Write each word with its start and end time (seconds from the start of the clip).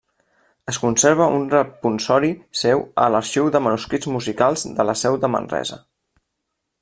Es 0.71 0.77
conserva 0.83 1.27
un 1.33 1.43
responsori 1.51 2.31
seu 2.63 2.81
a 3.03 3.05
l'Arxiu 3.15 3.51
de 3.57 3.63
Manuscrits 3.69 4.11
Musicals 4.17 4.65
de 4.81 4.91
la 4.91 4.97
Seu 5.05 5.23
de 5.27 5.35
Manresa. 5.35 5.79